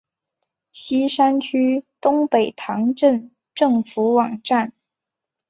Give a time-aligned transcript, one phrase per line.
[0.71, 4.73] 锡山区东北塘镇政府网站